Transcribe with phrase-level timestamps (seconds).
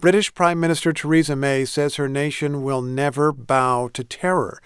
[0.00, 4.60] British Prime Minister Theresa May says her nation will never bow to terror.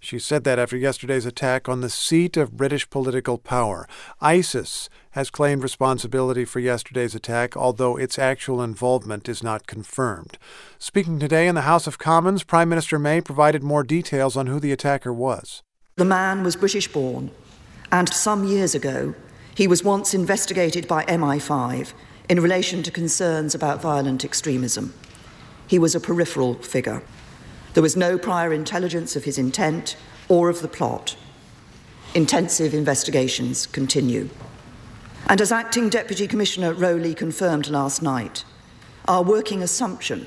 [0.00, 3.86] She said that after yesterday's attack on the seat of British political power.
[4.22, 10.38] ISIS has claimed responsibility for yesterday's attack, although its actual involvement is not confirmed.
[10.78, 14.58] Speaking today in the House of Commons, Prime Minister May provided more details on who
[14.58, 15.62] the attacker was.
[15.96, 17.30] The man was British born,
[17.92, 19.14] and some years ago,
[19.54, 21.92] he was once investigated by MI5
[22.28, 24.92] in relation to concerns about violent extremism.
[25.66, 27.02] He was a peripheral figure.
[27.74, 29.96] There was no prior intelligence of his intent
[30.28, 31.16] or of the plot.
[32.14, 34.28] Intensive investigations continue.
[35.28, 38.44] And as Acting Deputy Commissioner Rowley confirmed last night,
[39.06, 40.26] our working assumption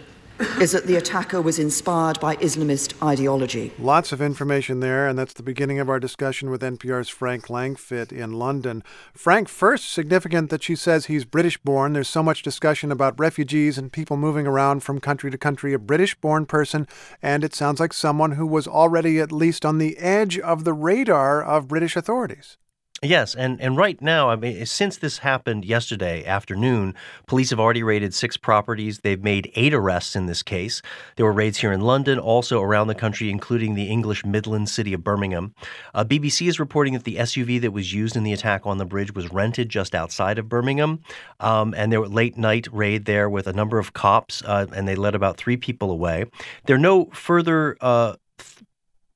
[0.62, 3.72] is that the attacker was inspired by Islamist ideology.
[3.78, 8.12] Lots of information there, and that's the beginning of our discussion with NPR's Frank Langfitt
[8.12, 8.84] in London.
[9.14, 11.94] Frank, first, significant that she says he's British born.
[11.94, 15.74] There's so much discussion about refugees and people moving around from country to country.
[15.74, 16.88] A British born person,
[17.22, 20.74] and it sounds like someone who was already at least on the edge of the
[20.74, 22.58] radar of British authorities.
[23.02, 26.96] Yes, and, and right now, I mean, since this happened yesterday afternoon,
[27.28, 29.00] police have already raided six properties.
[29.00, 30.82] They've made eight arrests in this case.
[31.16, 34.92] There were raids here in London, also around the country, including the English Midland city
[34.94, 35.54] of Birmingham.
[35.94, 38.86] Uh, BBC is reporting that the SUV that was used in the attack on the
[38.86, 41.00] bridge was rented just outside of Birmingham,
[41.40, 44.90] um, and there were late night raid there with a number of cops, uh, and
[44.90, 46.26] they led about three people away.
[46.66, 47.78] There are no further.
[47.80, 48.16] Uh,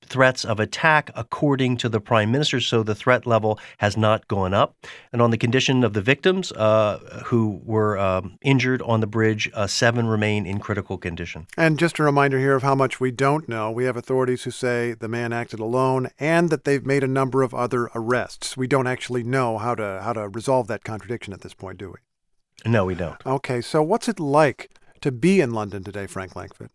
[0.06, 2.60] threats of attack, according to the prime minister.
[2.60, 4.76] So the threat level has not gone up.
[5.12, 9.50] And on the condition of the victims uh, who were um, injured on the bridge,
[9.54, 11.48] uh, seven remain in critical condition.
[11.58, 13.72] And just a reminder here of how much we don't know.
[13.72, 17.44] We have authorities who say the man acted alone and that they've made a number
[17.44, 18.58] of other arrests.
[18.58, 21.90] We don't actually know how to how to resolve that contradiction at this point, do
[21.90, 22.70] we?
[22.70, 23.26] No, we don't.
[23.26, 24.70] Okay, so what's it like
[25.02, 26.70] to be in London today, Frank Langfitt?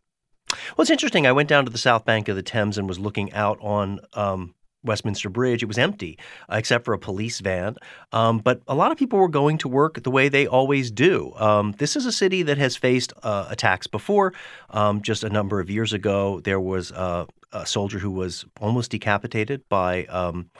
[0.77, 1.27] Well, it's interesting.
[1.27, 4.01] I went down to the south bank of the Thames and was looking out on
[4.15, 5.63] um, Westminster Bridge.
[5.63, 6.19] It was empty
[6.51, 7.77] uh, except for a police van.
[8.13, 11.33] Um, but a lot of people were going to work the way they always do.
[11.37, 14.33] Um, this is a city that has faced uh, attacks before.
[14.71, 18.91] Um, just a number of years ago, there was uh, a soldier who was almost
[18.91, 20.51] decapitated by um,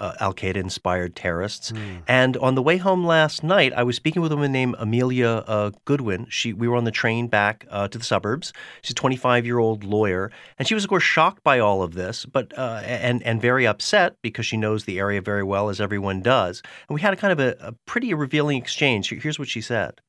[0.00, 1.72] uh, Al Qaeda inspired terrorists.
[1.72, 2.02] Mm.
[2.06, 5.44] And on the way home last night, I was speaking with a woman named Amelia
[5.46, 6.26] uh, Goodwin.
[6.28, 8.52] She we were on the train back uh, to the suburbs.
[8.82, 11.94] She's a 25 year old lawyer, and she was of course shocked by all of
[11.94, 15.80] this, but uh, and and very upset because she knows the area very well, as
[15.80, 16.62] everyone does.
[16.88, 19.10] And we had a kind of a, a pretty revealing exchange.
[19.10, 20.00] Here's what she said.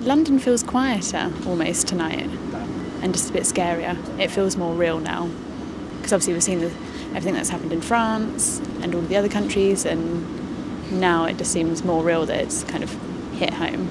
[0.00, 2.28] London feels quieter almost tonight,
[3.02, 3.96] and just a bit scarier.
[4.18, 5.30] It feels more real now
[6.04, 6.66] because obviously we've seen the
[7.16, 11.82] everything that's happened in France and all the other countries, and now it just seems
[11.82, 12.92] more real that it's kind of
[13.32, 13.88] hit home.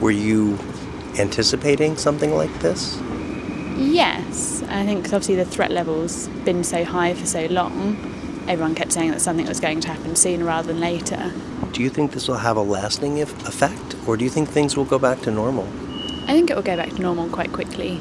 [0.00, 0.58] Were you
[1.20, 2.98] anticipating something like this?
[3.76, 7.96] Yes, I think cause obviously the threat level's been so high for so long.
[8.48, 11.32] Everyone kept saying that something was going to happen sooner rather than later.
[11.70, 14.84] Do you think this will have a lasting effect, or do you think things will
[14.84, 15.68] go back to normal?
[16.26, 18.00] I think it will go back to normal quite quickly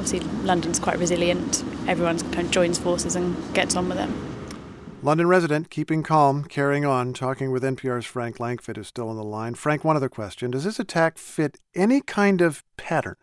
[0.00, 1.62] obviously London's quite resilient.
[1.86, 4.08] Everyone kind of joins forces and gets on with it.
[5.02, 9.22] London resident, keeping calm, carrying on, talking with NPR's Frank Langfitt, is still on the
[9.22, 9.54] line.
[9.54, 10.50] Frank, one other question.
[10.50, 13.16] Does this attack fit any kind of pattern?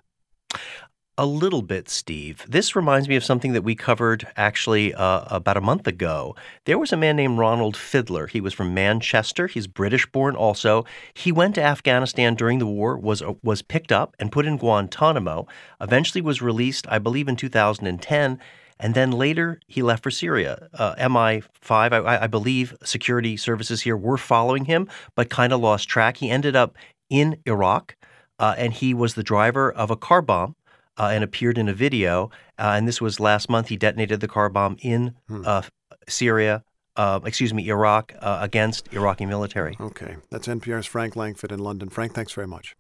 [1.19, 2.45] A little bit, Steve.
[2.47, 6.35] This reminds me of something that we covered actually uh, about a month ago.
[6.65, 8.27] There was a man named Ronald Fiddler.
[8.27, 9.47] He was from Manchester.
[9.47, 10.85] He's British born also.
[11.15, 14.57] He went to Afghanistan during the war, was, uh, was picked up and put in
[14.57, 15.47] Guantanamo,
[15.81, 18.39] eventually was released, I believe, in 2010.
[18.79, 20.69] And then later, he left for Syria.
[20.71, 25.89] Uh, MI5, I, I believe security services here were following him, but kind of lost
[25.89, 26.17] track.
[26.17, 26.75] He ended up
[27.09, 27.95] in Iraq,
[28.37, 30.55] uh, and he was the driver of a car bomb
[30.97, 32.29] uh, and appeared in a video.
[32.57, 33.69] Uh, and this was last month.
[33.69, 35.43] He detonated the car bomb in hmm.
[35.45, 35.63] uh,
[36.07, 36.63] Syria,
[36.95, 39.75] uh, excuse me, Iraq, uh, against Iraqi military.
[39.79, 40.17] Okay.
[40.29, 41.89] That's NPR's Frank Langfitt in London.
[41.89, 42.75] Frank, thanks very much.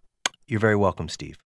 [0.47, 1.37] You're very welcome, Steve.